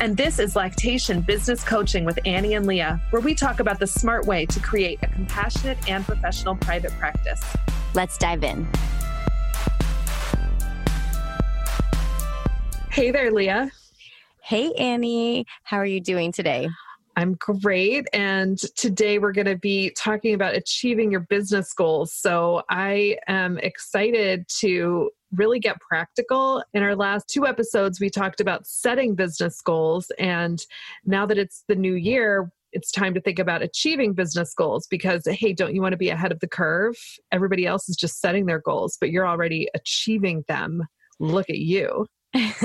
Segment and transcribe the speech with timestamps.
[0.00, 3.86] And this is Lactation Business Coaching with Annie and Leah, where we talk about the
[3.86, 7.40] smart way to create a compassionate and professional private practice.
[7.94, 8.66] Let's dive in.
[12.90, 13.70] Hey there, Leah.
[14.40, 15.46] Hey, Annie.
[15.62, 16.68] How are you doing today?
[17.16, 18.08] I'm great.
[18.12, 22.12] And today we're going to be talking about achieving your business goals.
[22.12, 26.62] So I am excited to really get practical.
[26.72, 30.10] In our last two episodes, we talked about setting business goals.
[30.18, 30.64] And
[31.04, 35.26] now that it's the new year, it's time to think about achieving business goals because,
[35.26, 36.96] hey, don't you want to be ahead of the curve?
[37.30, 40.82] Everybody else is just setting their goals, but you're already achieving them.
[41.20, 42.06] Look at you.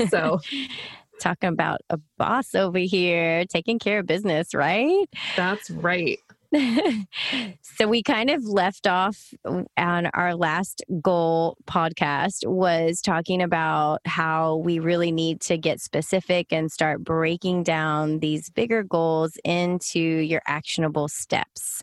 [0.08, 0.40] So,
[1.20, 5.06] talking about a boss over here taking care of business, right?
[5.36, 6.18] That's right.
[7.62, 9.32] so we kind of left off
[9.76, 16.52] on our last goal podcast was talking about how we really need to get specific
[16.52, 21.82] and start breaking down these bigger goals into your actionable steps.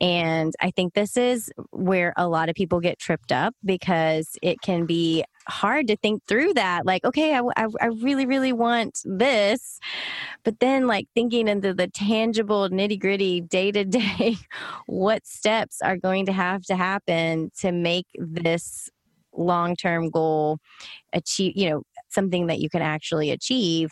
[0.00, 4.60] And I think this is where a lot of people get tripped up because it
[4.60, 9.00] can be hard to think through that like okay I, I, I, really really want
[9.04, 9.78] this
[10.44, 14.36] but then like thinking into the tangible nitty gritty day to day
[14.86, 18.88] what steps are going to have to happen to make this
[19.32, 20.58] long term goal
[21.12, 23.90] achieve you know something that you can actually achieve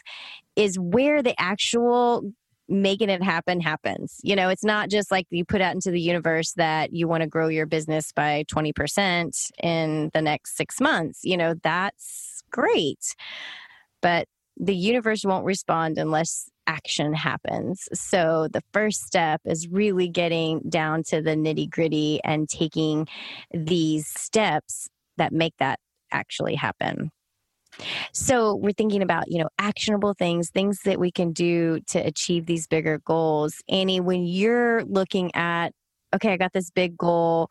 [0.56, 2.32] is where the actual
[2.68, 4.20] making it happen happens.
[4.22, 7.22] You know, it's not just like you put out into the universe that you want
[7.22, 11.20] to grow your business by 20% in the next six months.
[11.22, 13.14] You know, that's great.
[14.02, 14.26] But
[14.56, 17.88] the universe won't respond unless action happens.
[17.94, 23.08] So the first step is really getting down to the nitty gritty and taking
[23.52, 25.80] these steps that make that
[26.12, 27.10] actually happen.
[28.12, 32.46] So we're thinking about, you know, actionable things, things that we can do to achieve
[32.46, 33.54] these bigger goals.
[33.68, 35.70] Annie, when you're looking at,
[36.14, 37.48] okay, I got this big goal,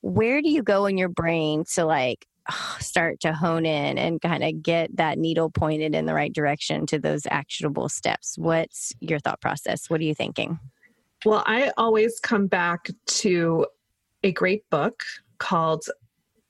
[0.00, 2.26] where do you go in your brain to like
[2.78, 6.86] start to hone in and kind of get that needle pointed in the right direction
[6.86, 8.36] to those actionable steps?
[8.38, 9.88] What's your thought process?
[9.88, 10.58] What are you thinking?
[11.24, 13.66] Well, I always come back to
[14.22, 15.02] a great book
[15.38, 15.84] called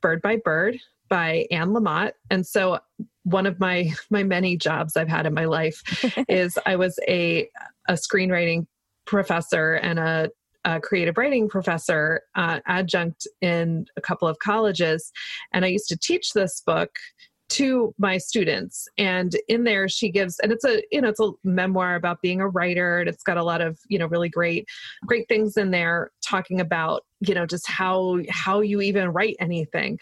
[0.01, 0.79] Bird by Bird
[1.09, 2.11] by Anne Lamott.
[2.29, 2.79] And so
[3.23, 5.81] one of my my many jobs I've had in my life
[6.29, 7.49] is I was a
[7.87, 8.65] a screenwriting
[9.05, 10.29] professor and a,
[10.65, 15.11] a creative writing professor uh, adjunct in a couple of colleges,
[15.53, 16.91] and I used to teach this book
[17.49, 18.87] to my students.
[18.97, 22.41] And in there she gives and it's a you know it's a memoir about being
[22.41, 24.67] a writer and it's got a lot of you know really great
[25.05, 29.99] great things in there talking about you know just how how you even write anything.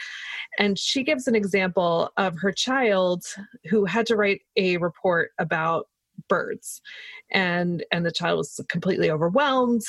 [0.60, 3.24] And she gives an example of her child
[3.70, 5.88] who had to write a report about
[6.30, 6.82] birds.
[7.32, 9.84] And and the child was completely overwhelmed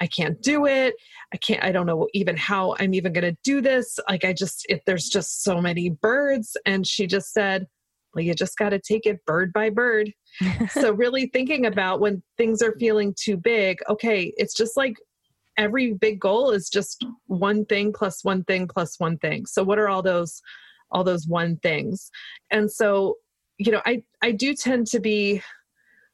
[0.00, 0.94] I can't do it.
[1.32, 3.98] I can't, I don't know even how I'm even going to do this.
[4.08, 6.56] Like, I just, if there's just so many birds.
[6.64, 7.66] And she just said,
[8.14, 10.12] well, you just got to take it bird by bird.
[10.70, 14.96] so, really thinking about when things are feeling too big, okay, it's just like
[15.56, 19.46] every big goal is just one thing plus one thing plus one thing.
[19.46, 20.40] So, what are all those?
[20.92, 22.10] all those one things
[22.50, 23.16] and so
[23.58, 25.42] you know i i do tend to be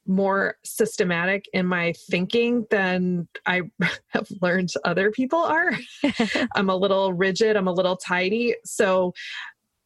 [0.07, 3.61] more systematic in my thinking than I
[4.09, 5.73] have learned other people are.
[6.55, 8.55] I'm a little rigid, I'm a little tidy.
[8.65, 9.13] So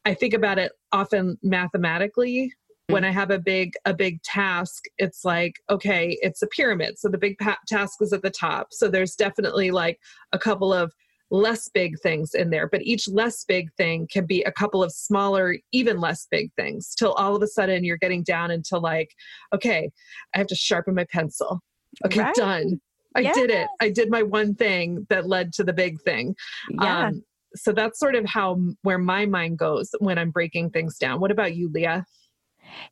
[0.04, 2.52] I think about it often mathematically.
[2.88, 3.06] When mm.
[3.06, 6.98] I have a big a big task, it's like okay, it's a pyramid.
[6.98, 8.68] So the big pa- task is at the top.
[8.72, 10.00] So there's definitely like
[10.32, 10.92] a couple of
[11.32, 14.92] less big things in there, but each less big thing can be a couple of
[14.92, 19.08] smaller, even less big things till all of a sudden you're getting down into like,
[19.54, 19.90] okay,
[20.34, 21.60] I have to sharpen my pencil.
[22.04, 22.34] Okay, right.
[22.34, 22.80] done.
[23.16, 23.32] I yeah.
[23.32, 23.66] did it.
[23.80, 26.34] I did my one thing that led to the big thing.
[26.70, 27.08] Yeah.
[27.08, 27.22] Um,
[27.54, 31.20] so that's sort of how where my mind goes when I'm breaking things down.
[31.20, 32.04] What about you, Leah?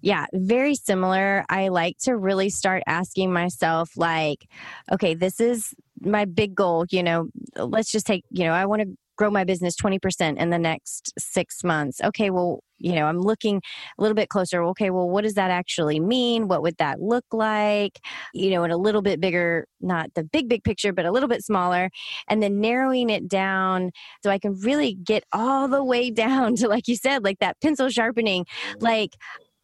[0.02, 1.44] Yeah, very similar.
[1.48, 4.46] I like to really start asking myself, like,
[4.92, 6.86] okay, this is my big goal.
[6.90, 8.88] You know, let's just take, you know, I want to
[9.20, 12.00] grow my business 20% in the next six months.
[12.02, 13.60] Okay, well, you know, I'm looking
[13.98, 14.62] a little bit closer.
[14.62, 16.48] Okay, well, what does that actually mean?
[16.48, 18.00] What would that look like?
[18.32, 21.28] You know, in a little bit bigger, not the big, big picture, but a little
[21.28, 21.90] bit smaller.
[22.30, 23.90] And then narrowing it down
[24.24, 27.60] so I can really get all the way down to, like you said, like that
[27.60, 28.44] pencil sharpening.
[28.44, 28.84] Mm-hmm.
[28.84, 29.16] Like,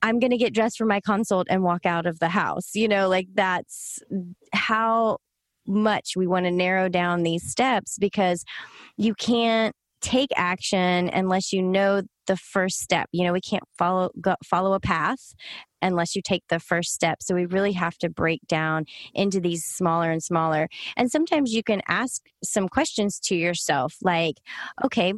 [0.02, 2.74] I'm going to get dressed for my consult and walk out of the house.
[2.74, 4.00] You know, like that's
[4.52, 5.16] how
[5.66, 8.44] much we want to narrow down these steps because
[8.96, 13.08] you can't take action unless you know the first step.
[13.12, 15.34] You know, we can't follow go, follow a path
[15.82, 17.22] unless you take the first step.
[17.22, 20.68] So we really have to break down into these smaller and smaller.
[20.96, 24.36] And sometimes you can ask some questions to yourself like,
[24.84, 25.14] okay,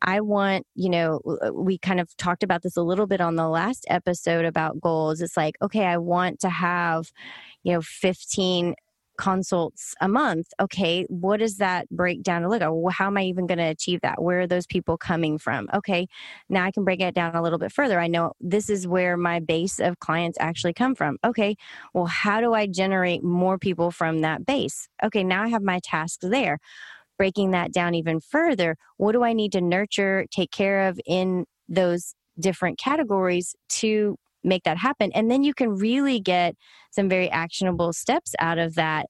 [0.00, 1.20] I want, you know,
[1.52, 5.20] we kind of talked about this a little bit on the last episode about goals.
[5.20, 7.12] It's like, okay, I want to have,
[7.64, 8.74] you know, 15
[9.18, 13.22] consults a month okay what does that break down to look at how am i
[13.24, 14.22] even going to achieve that?
[14.22, 15.68] Where are those people coming from?
[15.74, 16.06] Okay
[16.48, 18.00] now i can break it down a little bit further.
[18.00, 21.18] I know this is where my base of clients actually come from.
[21.24, 21.56] Okay
[21.94, 24.88] well how do i generate more people from that base?
[25.04, 26.58] Okay now i have my tasks there.
[27.18, 31.44] Breaking that down even further what do i need to nurture take care of in
[31.68, 35.10] those different categories to make that happen.
[35.14, 36.54] And then you can really get
[36.90, 39.06] some very actionable steps out of that.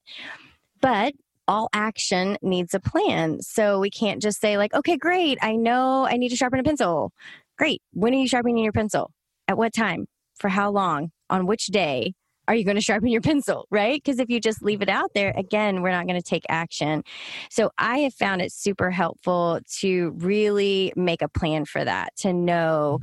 [0.81, 1.13] But
[1.47, 3.41] all action needs a plan.
[3.41, 6.63] So we can't just say, like, okay, great, I know I need to sharpen a
[6.63, 7.11] pencil.
[7.57, 7.81] Great.
[7.91, 9.11] When are you sharpening your pencil?
[9.47, 10.05] At what time?
[10.37, 11.11] For how long?
[11.29, 12.13] On which day?
[12.47, 13.67] Are you going to sharpen your pencil?
[13.69, 14.01] Right?
[14.03, 17.03] Because if you just leave it out there, again, we're not going to take action.
[17.49, 22.31] So I have found it super helpful to really make a plan for that, to
[22.31, 22.99] know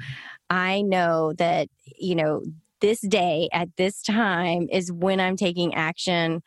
[0.51, 2.43] I know that, you know,
[2.81, 6.43] this day at this time is when I'm taking action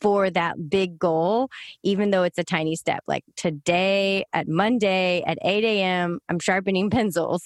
[0.00, 1.50] for that big goal,
[1.82, 3.02] even though it's a tiny step.
[3.06, 7.42] Like today at Monday at 8 a.m., I'm sharpening pencils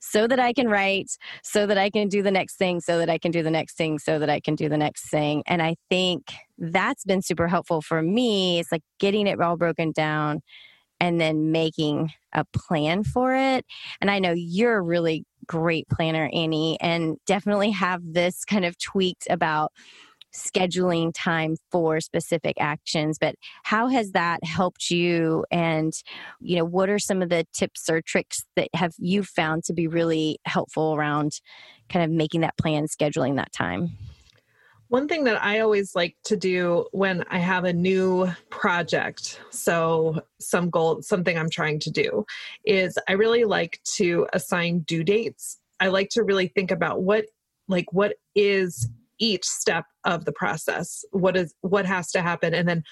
[0.00, 1.10] so that I can write,
[1.42, 3.76] so that I can do the next thing, so that I can do the next
[3.76, 5.42] thing, so that I can do the next thing.
[5.46, 8.60] And I think that's been super helpful for me.
[8.60, 10.40] It's like getting it all broken down
[11.00, 13.64] and then making a plan for it.
[14.00, 18.78] And I know you're a really great planner, Annie, and definitely have this kind of
[18.78, 19.72] tweaked about
[20.34, 23.34] scheduling time for specific actions but
[23.64, 25.94] how has that helped you and
[26.38, 29.72] you know what are some of the tips or tricks that have you found to
[29.72, 31.40] be really helpful around
[31.88, 33.88] kind of making that plan scheduling that time
[34.88, 40.20] one thing that I always like to do when I have a new project, so
[40.40, 42.24] some goal, something I'm trying to do,
[42.64, 45.58] is I really like to assign due dates.
[45.80, 47.26] I like to really think about what
[47.68, 48.88] like what is
[49.18, 51.04] each step of the process.
[51.12, 52.82] What is what has to happen and then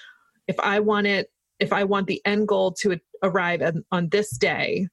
[0.47, 4.87] if I want it if I want the end goal to arrive on, this day,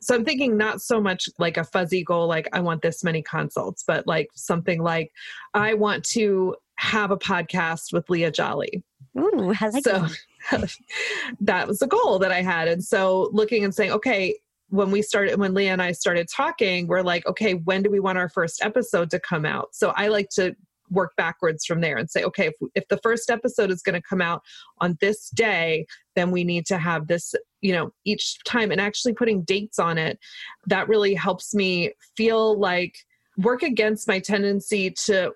[0.00, 3.22] so I'm thinking not so much like a fuzzy goal, like I want this many
[3.22, 5.12] consults, but like something like
[5.54, 8.82] I want to have a podcast with Leah Jolly.
[9.18, 10.06] Ooh, I like so
[11.40, 12.68] that was the goal that I had.
[12.68, 14.38] And so looking and saying, okay,
[14.70, 18.00] when we started, when Leah and I started talking, we're like, okay, when do we
[18.00, 19.70] want our first episode to come out?
[19.72, 20.54] So I like to
[20.90, 24.08] work backwards from there and say, okay, if, if the first episode is going to
[24.08, 24.42] come out
[24.80, 29.12] on this day, then we need to have this, you know, each time and actually
[29.12, 30.18] putting dates on it.
[30.66, 32.94] That really helps me feel like
[33.36, 35.32] work against my tendency to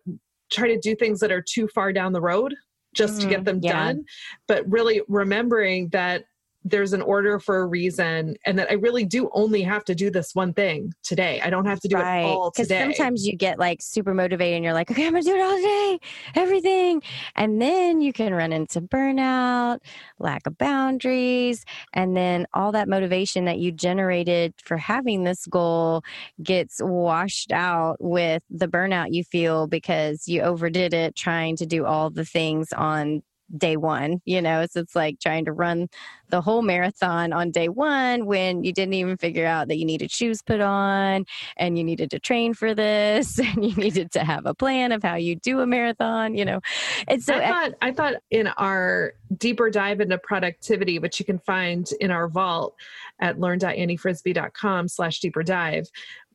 [0.51, 2.55] try to do things that are too far down the road
[2.95, 3.73] just mm, to get mm, them yeah.
[3.73, 4.05] done.
[4.49, 6.25] But really remembering that
[6.65, 10.11] there's an order for a reason and that I really do only have to do
[10.11, 11.41] this one thing today.
[11.41, 12.21] I don't have to do right.
[12.21, 12.85] it all today.
[12.85, 15.41] Because sometimes you get like super motivated and you're like, okay, I'm gonna do it
[15.41, 15.99] all day,
[16.35, 17.03] everything.
[17.35, 19.79] And then you can run into burnout,
[20.19, 21.65] lack of boundaries,
[21.95, 26.03] and then all that motivation that you generated for having this goal
[26.43, 31.85] gets washed out with the burnout you feel because you overdid it trying to do
[31.85, 33.23] all the things on
[33.57, 34.67] day one, you know?
[34.71, 35.89] So it's like trying to run
[36.29, 40.11] the whole marathon on day one when you didn't even figure out that you needed
[40.11, 44.47] shoes put on and you needed to train for this and you needed to have
[44.47, 46.61] a plan of how you do a marathon, you know?
[47.09, 51.39] And so I thought, I thought in our deeper dive into productivity, which you can
[51.39, 52.75] find in our vault
[53.21, 55.87] at learn.anniefrisbee.com slash deeper dive,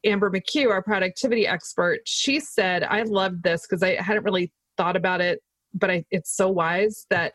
[0.03, 4.95] Amber McCue, our productivity expert, she said, I loved this because I hadn't really thought
[4.95, 5.41] about it
[5.73, 7.33] but I, it's so wise that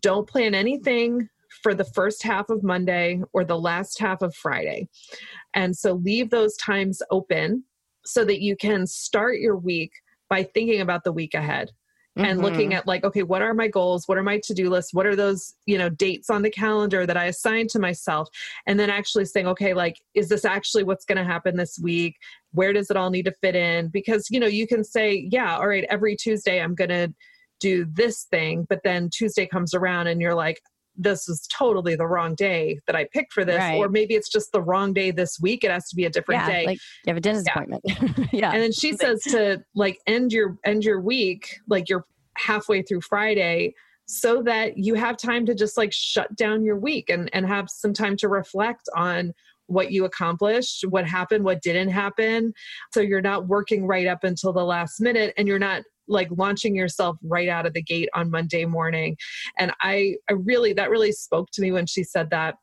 [0.00, 1.28] don't plan anything
[1.62, 4.88] for the first half of Monday or the last half of Friday.
[5.54, 7.64] And so leave those times open
[8.04, 9.92] so that you can start your week
[10.28, 11.70] by thinking about the week ahead
[12.18, 12.28] mm-hmm.
[12.28, 14.06] and looking at like okay what are my goals?
[14.06, 14.92] What are my to-do lists?
[14.92, 18.28] What are those you know dates on the calendar that i assigned to myself?
[18.66, 22.16] And then actually saying okay like is this actually what's going to happen this week?
[22.52, 23.88] Where does it all need to fit in?
[23.88, 27.12] Because you know you can say yeah all right every tuesday i'm going to
[27.64, 30.60] do this thing but then tuesday comes around and you're like
[30.96, 33.76] this is totally the wrong day that I picked for this, right.
[33.76, 35.64] or maybe it's just the wrong day this week.
[35.64, 36.66] It has to be a different yeah, day.
[36.66, 37.52] Like you have a dentist yeah.
[37.52, 38.32] appointment.
[38.32, 38.52] yeah.
[38.52, 42.06] And then she says to like end your end your week, like you're
[42.36, 43.74] halfway through Friday,
[44.06, 47.68] so that you have time to just like shut down your week and, and have
[47.68, 49.32] some time to reflect on
[49.66, 52.52] what you accomplished, what happened, what didn't happen.
[52.92, 56.74] So you're not working right up until the last minute and you're not like launching
[56.74, 59.16] yourself right out of the gate on Monday morning.
[59.58, 62.56] And I, I really, that really spoke to me when she said that.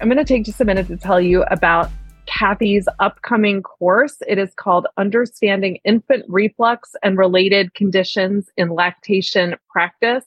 [0.00, 1.90] I'm going to take just a minute to tell you about
[2.26, 4.16] Kathy's upcoming course.
[4.26, 10.24] It is called Understanding Infant Reflux and Related Conditions in Lactation Practice.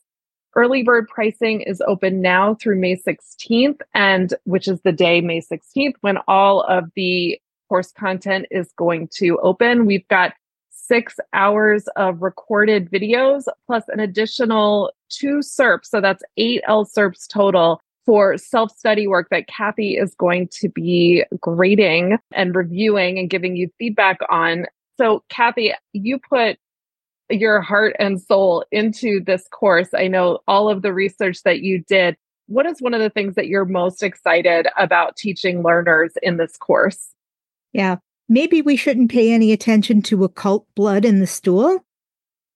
[0.55, 5.41] Early bird pricing is open now through May 16th, and which is the day, May
[5.41, 9.86] 16th, when all of the course content is going to open.
[9.86, 10.33] We've got
[10.69, 15.86] six hours of recorded videos plus an additional two CERPs.
[15.86, 21.24] So that's eight LCERPs total for self study work that Kathy is going to be
[21.39, 24.65] grading and reviewing and giving you feedback on.
[24.97, 26.57] So, Kathy, you put
[27.29, 29.89] your heart and soul into this course.
[29.93, 32.15] I know all of the research that you did.
[32.47, 36.55] What is one of the things that you're most excited about teaching learners in this
[36.55, 37.09] course?
[37.74, 37.97] Yeah.
[38.29, 41.86] Maybe we shouldn't pay any attention to occult blood in the stool.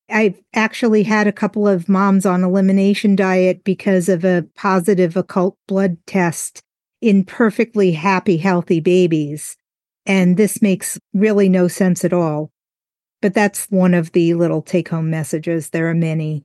[0.10, 5.58] I've actually had a couple of moms on elimination diet because of a positive occult
[5.68, 6.62] blood test
[7.00, 9.56] in perfectly happy, healthy babies.
[10.06, 12.52] And this makes really no sense at all.
[13.22, 15.70] But that's one of the little take home messages.
[15.70, 16.44] There are many.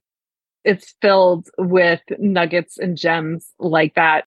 [0.62, 4.26] It's filled with nuggets and gems like that.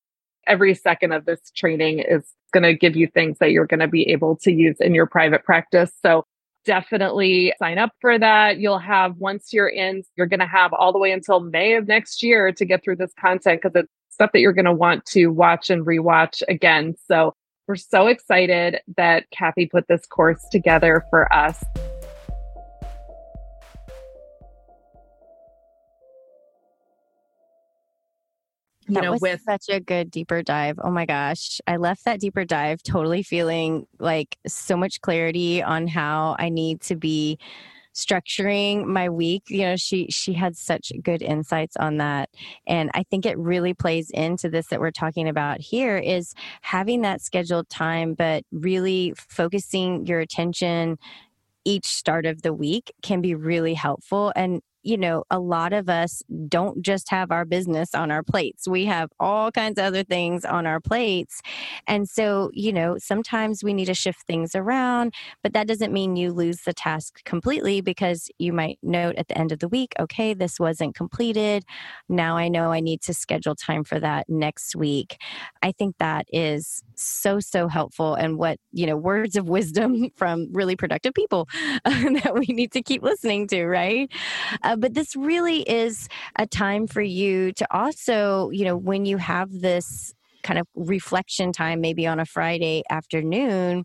[0.50, 3.88] Every second of this training is going to give you things that you're going to
[3.88, 5.92] be able to use in your private practice.
[6.02, 6.26] So
[6.66, 8.58] definitely sign up for that.
[8.58, 11.88] You'll have, once you're in, you're going to have all the way until May of
[11.88, 15.06] next year to get through this content because it's stuff that you're going to want
[15.06, 16.96] to watch and rewatch again.
[17.08, 17.36] So
[17.68, 21.64] we're so excited that Kathy put this course together for us.
[28.90, 30.80] You that know, was with such a good deeper dive.
[30.84, 31.60] Oh my gosh.
[31.68, 36.82] I left that deeper dive totally feeling like so much clarity on how I need
[36.82, 37.40] to be
[37.96, 42.30] structuring my week you know she she had such good insights on that
[42.68, 47.02] and i think it really plays into this that we're talking about here is having
[47.02, 50.98] that scheduled time but really focusing your attention
[51.66, 55.90] each start of the week can be really helpful and you know, a lot of
[55.90, 58.68] us don't just have our business on our plates.
[58.68, 61.42] We have all kinds of other things on our plates.
[61.88, 66.16] And so, you know, sometimes we need to shift things around, but that doesn't mean
[66.16, 69.94] you lose the task completely because you might note at the end of the week,
[70.00, 71.64] okay, this wasn't completed.
[72.08, 75.18] Now I know I need to schedule time for that next week.
[75.62, 80.48] I think that is so, so helpful and what, you know, words of wisdom from
[80.52, 81.48] really productive people
[81.86, 84.10] that we need to keep listening to, right?
[84.70, 86.08] Uh, but this really is
[86.38, 91.52] a time for you to also, you know, when you have this kind of reflection
[91.52, 93.84] time maybe on a Friday afternoon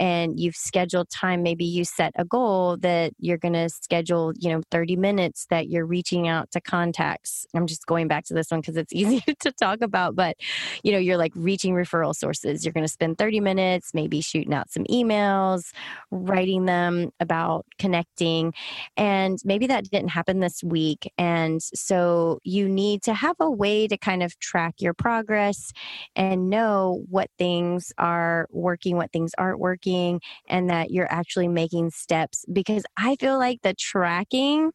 [0.00, 4.50] and you've scheduled time maybe you set a goal that you're going to schedule you
[4.50, 7.46] know 30 minutes that you're reaching out to contacts.
[7.54, 10.36] I'm just going back to this one because it's easy to talk about but
[10.82, 12.64] you know you're like reaching referral sources.
[12.64, 15.72] You're going to spend 30 minutes maybe shooting out some emails
[16.10, 18.52] writing them about connecting
[18.96, 23.86] and maybe that didn't happen this week and so you need to have a way
[23.86, 25.72] to kind of track your progress
[26.16, 31.90] and know what things are working what things aren't working and that you're actually making
[31.90, 34.72] steps because I feel like the tracking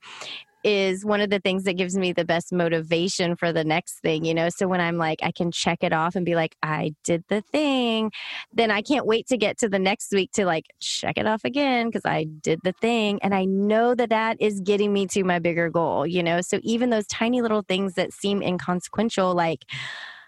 [0.63, 4.25] is one of the things that gives me the best motivation for the next thing,
[4.25, 4.49] you know.
[4.49, 7.41] So when I'm like, I can check it off and be like, I did the
[7.41, 8.11] thing,
[8.51, 11.45] then I can't wait to get to the next week to like check it off
[11.45, 13.19] again because I did the thing.
[13.23, 16.41] And I know that that is getting me to my bigger goal, you know.
[16.41, 19.63] So even those tiny little things that seem inconsequential, like,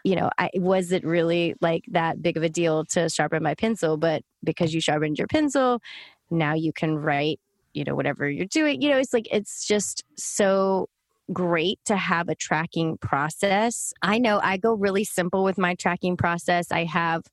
[0.03, 3.55] you know, I was it really like that big of a deal to sharpen my
[3.55, 5.81] pencil, but because you sharpened your pencil,
[6.31, 7.39] now you can write,
[7.73, 8.81] you know, whatever you're doing.
[8.81, 10.87] You know, it's like it's just so
[11.31, 13.93] great to have a tracking process.
[14.01, 16.71] I know I go really simple with my tracking process.
[16.71, 17.23] I have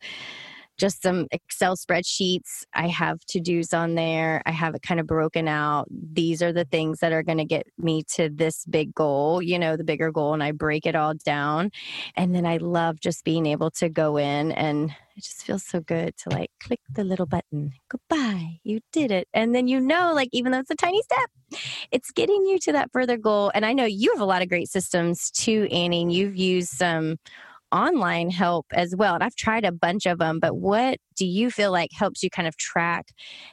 [0.76, 2.64] just some Excel spreadsheets.
[2.74, 4.42] I have to dos on there.
[4.46, 5.86] I have it kind of broken out.
[5.90, 9.58] These are the things that are going to get me to this big goal, you
[9.58, 11.70] know, the bigger goal, and I break it all down.
[12.16, 15.80] And then I love just being able to go in and it just feels so
[15.80, 17.72] good to like click the little button.
[17.88, 19.28] Goodbye, you did it.
[19.32, 21.30] And then you know, like, even though it's a tiny step,
[21.90, 23.50] it's getting you to that further goal.
[23.54, 26.02] And I know you have a lot of great systems too, Annie.
[26.02, 27.16] And you've used some
[27.72, 29.14] online help as well.
[29.14, 32.30] And I've tried a bunch of them, but what do you feel like helps you
[32.30, 33.08] kind of track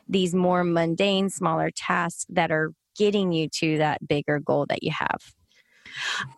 [0.08, 4.92] these more mundane, smaller tasks that are getting you to that bigger goal that you
[4.92, 5.34] have?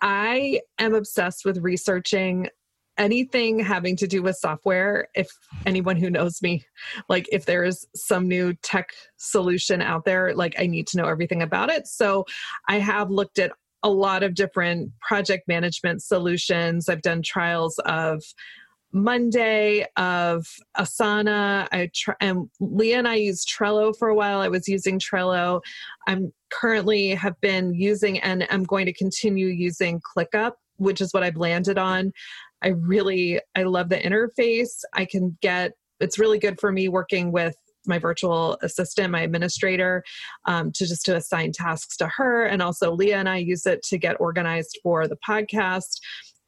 [0.01, 2.49] I am obsessed with researching
[2.97, 5.27] anything having to do with software if
[5.65, 6.63] anyone who knows me
[7.09, 11.05] like if there is some new tech solution out there like i need to know
[11.05, 12.25] everything about it so
[12.69, 13.51] i have looked at
[13.85, 16.89] a lot of different project management solutions.
[16.89, 18.23] I've done trials of
[18.91, 21.67] Monday, of Asana.
[21.71, 24.41] I try, and Leah and I used Trello for a while.
[24.41, 25.61] I was using Trello.
[26.07, 31.21] I'm currently have been using and I'm going to continue using ClickUp, which is what
[31.21, 32.11] I've landed on.
[32.63, 34.83] I really I love the interface.
[34.93, 37.55] I can get it's really good for me working with
[37.87, 40.03] my virtual assistant, my administrator,
[40.45, 42.45] um, to just to assign tasks to her.
[42.45, 45.99] And also Leah and I use it to get organized for the podcast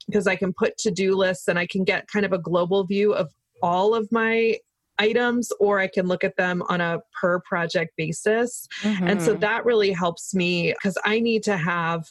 [0.08, 3.13] because I can put to-do lists and I can get kind of a global view
[3.13, 3.29] of
[3.62, 4.58] all of my
[5.00, 8.67] items or I can look at them on a per project basis.
[8.82, 9.08] Mm-hmm.
[9.08, 9.41] And so mm-hmm.
[9.41, 12.06] that really helps me because I need to have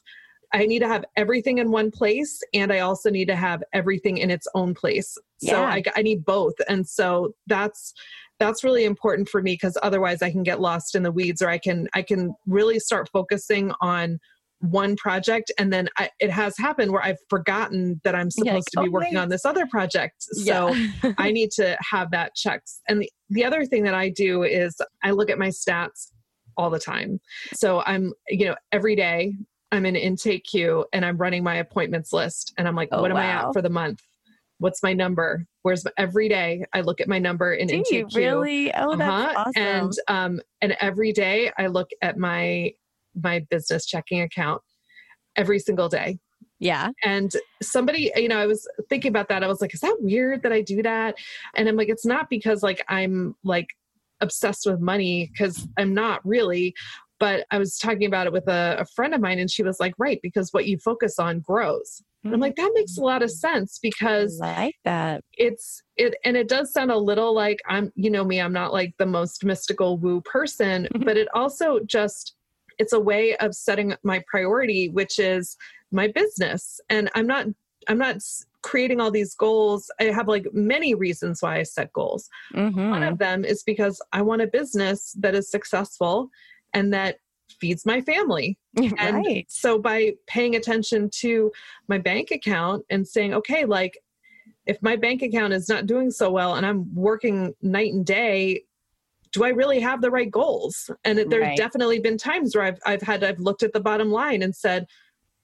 [0.52, 4.18] I need to have everything in one place and I also need to have everything
[4.18, 5.18] in its own place.
[5.40, 5.52] Yeah.
[5.52, 6.54] So I, I need both.
[6.68, 7.92] And so that's
[8.38, 11.48] that's really important for me because otherwise I can get lost in the weeds or
[11.48, 14.18] I can I can really start focusing on
[14.60, 18.64] one project and then I, it has happened where I've forgotten that I'm supposed like,
[18.72, 19.20] to be oh, working wait.
[19.20, 20.16] on this other project.
[20.18, 21.12] So yeah.
[21.18, 22.80] I need to have that checks.
[22.88, 24.74] And the, the other thing that I do is
[25.04, 26.10] I look at my stats
[26.56, 27.20] all the time.
[27.54, 29.34] So I'm, you know, every day
[29.72, 33.16] I'm in IntakeQ and I'm running my appointments list and I'm like, oh, what am.
[33.18, 34.00] I at for the month?
[34.58, 38.08] What's my number where's my, every day i look at my number in Do you
[38.14, 39.34] really oh that's uh-huh.
[39.36, 42.72] awesome and um and every day i look at my
[43.14, 44.62] my business checking account
[45.36, 46.18] every single day
[46.58, 46.88] yeah.
[47.04, 49.44] And somebody, you know, I was thinking about that.
[49.44, 51.16] I was like, is that weird that I do that?
[51.54, 53.68] And I'm like, it's not because like I'm like
[54.20, 56.74] obsessed with money because I'm not really.
[57.18, 59.80] But I was talking about it with a, a friend of mine and she was
[59.80, 62.02] like, right, because what you focus on grows.
[62.26, 65.24] And I'm like, that makes a lot of sense because I like that.
[65.32, 68.72] It's it and it does sound a little like I'm, you know me, I'm not
[68.72, 72.34] like the most mystical woo person, but it also just
[72.78, 75.56] it's a way of setting my priority, which is
[75.92, 76.80] my business.
[76.90, 77.46] And I'm not
[77.88, 78.16] I'm not
[78.62, 79.90] creating all these goals.
[80.00, 82.28] I have like many reasons why I set goals.
[82.54, 82.90] Mm-hmm.
[82.90, 86.28] One of them is because I want a business that is successful
[86.74, 87.18] and that
[87.60, 88.58] feeds my family.
[88.78, 88.92] Right.
[88.98, 91.50] And so by paying attention to
[91.88, 93.98] my bank account and saying, okay, like
[94.66, 98.64] if my bank account is not doing so well and I'm working night and day,
[99.32, 100.90] do I really have the right goals?
[101.04, 101.56] And there's right.
[101.56, 104.86] definitely been times where I've I've had I've looked at the bottom line and said,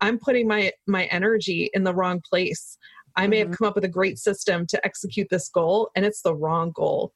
[0.00, 2.76] I'm putting my my energy in the wrong place.
[3.16, 3.50] I may mm-hmm.
[3.50, 6.72] have come up with a great system to execute this goal and it's the wrong
[6.74, 7.12] goal.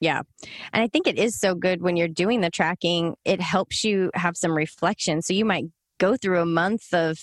[0.00, 0.22] Yeah.
[0.72, 4.10] And I think it is so good when you're doing the tracking, it helps you
[4.14, 5.20] have some reflection.
[5.20, 5.66] So you might
[5.98, 7.22] go through a month of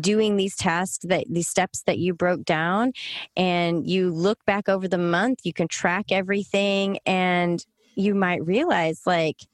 [0.00, 2.92] doing these tasks that these steps that you broke down
[3.36, 9.02] and you look back over the month, you can track everything and you might realize
[9.06, 9.46] like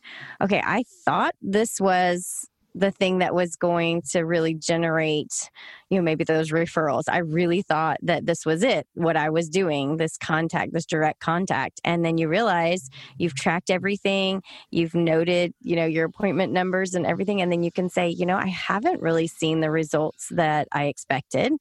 [0.42, 5.50] okay, I thought this was the thing that was going to really generate
[5.90, 7.04] you know maybe those referrals.
[7.08, 11.20] I really thought that this was it what i was doing this contact this direct
[11.20, 11.80] contact.
[11.84, 17.06] And then you realize you've tracked everything you've noted you know your appointment numbers and
[17.06, 20.68] everything and then you can say you know i haven't really seen the results that
[20.72, 21.52] i expected.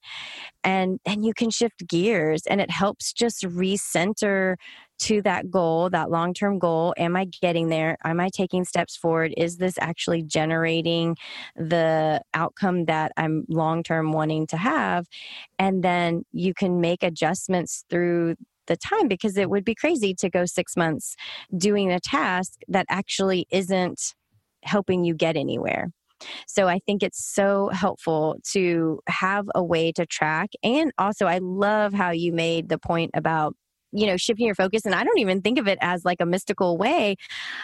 [0.64, 4.56] And and you can shift gears and it helps just recenter
[5.00, 6.94] to that goal, that long term goal.
[6.98, 7.98] Am I getting there?
[8.04, 9.34] Am I taking steps forward?
[9.38, 11.18] Is this actually generating
[11.56, 15.08] the outcome that I'm long term wanting to have?
[15.60, 18.36] And then you can make adjustments through
[18.68, 21.16] the time because it would be crazy to go six months
[21.58, 24.14] doing a task that actually isn't
[24.64, 25.90] helping you get anywhere.
[26.48, 30.52] So I think it's so helpful to have a way to track.
[30.64, 33.56] And also, I love how you made the point about
[33.94, 34.86] you know, shifting your focus.
[34.86, 37.16] And I don't even think of it as like a mystical way.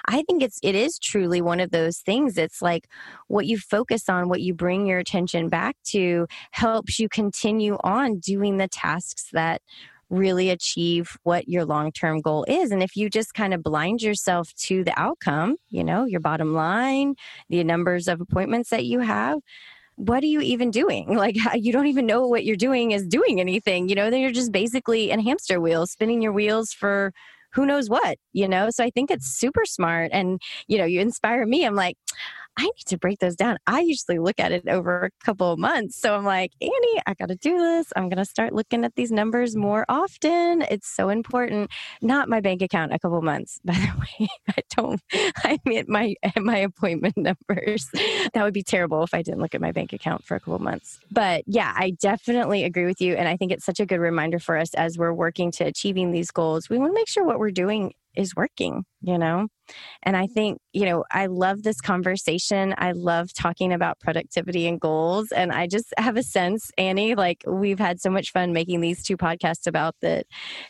[0.07, 2.37] I think it's, it is truly one of those things.
[2.37, 2.87] It's like
[3.27, 8.19] what you focus on, what you bring your attention back to helps you continue on
[8.19, 9.61] doing the tasks that
[10.09, 12.71] really achieve what your long term goal is.
[12.71, 16.53] And if you just kind of blind yourself to the outcome, you know, your bottom
[16.53, 17.15] line,
[17.49, 19.39] the numbers of appointments that you have,
[19.99, 21.15] what are you even doing?
[21.19, 24.31] Like, you don't even know what you're doing is doing anything, you know, then you're
[24.31, 27.11] just basically in hamster wheels, spinning your wheels for
[27.51, 28.69] who knows what, you know?
[28.69, 30.11] So I think it's super smart.
[30.13, 31.65] And, you know, you inspire me.
[31.65, 31.97] I'm like,
[32.59, 33.57] I need to break those down.
[33.67, 35.95] I usually look at it over a couple of months.
[35.95, 37.87] So I'm like, Annie, I got to do this.
[37.95, 40.63] I'm going to start looking at these numbers more often.
[40.63, 41.71] It's so important.
[42.01, 44.27] Not my bank account a couple months, by the way.
[44.49, 45.01] I don't,
[45.37, 47.87] I mean, my, my appointment numbers.
[48.33, 50.59] That would be terrible if I didn't look at my bank account for a couple
[50.59, 50.99] months.
[51.09, 53.15] But yeah, I definitely agree with you.
[53.15, 56.11] And I think it's such a good reminder for us as we're working to achieving
[56.11, 56.69] these goals.
[56.69, 59.47] We want to make sure what we're doing is working, you know?
[60.03, 60.33] And I mm-hmm.
[60.33, 62.73] think, you know, I love this conversation.
[62.77, 65.31] I love talking about productivity and goals.
[65.31, 69.03] And I just have a sense, Annie, like we've had so much fun making these
[69.03, 70.23] two podcasts about the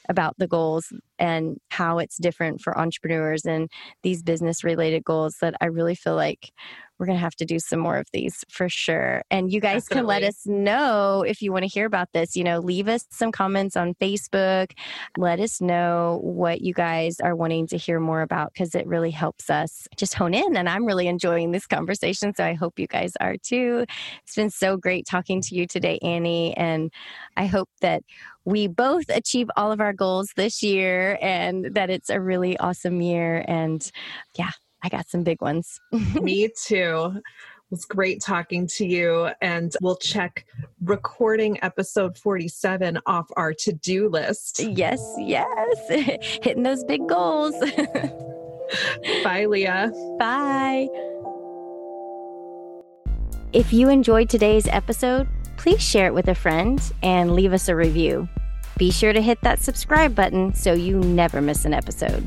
[0.09, 3.69] about the goals and how it's different for entrepreneurs and
[4.03, 6.51] these business related goals that I really feel like
[6.99, 9.23] we're going to have to do some more of these for sure.
[9.31, 9.99] And you guys Definitely.
[9.99, 12.35] can let us know if you want to hear about this.
[12.35, 14.73] You know, leave us some comments on Facebook.
[15.17, 19.11] Let us know what you guys are wanting to hear more about because it really
[19.11, 20.57] helps us just hone in.
[20.57, 22.33] And I'm really enjoying this conversation.
[22.35, 23.85] So I hope you guys are too.
[24.23, 26.55] It's been so great talking to you today, Annie.
[26.57, 26.91] And
[27.37, 28.03] I hope that
[28.49, 32.99] we both achieve all of our goals this year and that it's a really awesome
[32.99, 33.45] year.
[33.47, 33.89] And
[34.35, 34.49] yeah,
[34.81, 35.79] I got some big ones.
[36.21, 37.13] Me too.
[37.15, 37.23] It
[37.69, 39.29] was great talking to you.
[39.41, 40.45] And we'll check
[40.81, 44.61] recording episode 47 off our to do list.
[44.61, 45.45] Yes, yes.
[46.41, 47.53] Hitting those big goals.
[49.23, 49.91] Bye, Leah.
[50.17, 50.87] Bye.
[53.53, 57.75] If you enjoyed today's episode, please share it with a friend and leave us a
[57.75, 58.27] review.
[58.79, 62.23] Be sure to hit that subscribe button so you never miss an episode.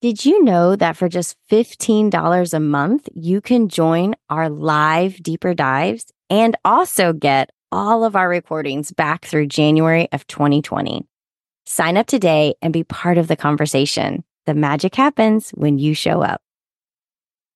[0.00, 5.54] Did you know that for just $15 a month, you can join our live deeper
[5.54, 11.04] dives and also get all of our recordings back through January of 2020?
[11.70, 14.24] Sign up today and be part of the conversation.
[14.46, 16.40] The magic happens when you show up.